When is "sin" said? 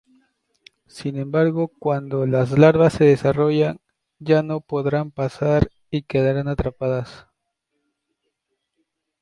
0.87-1.15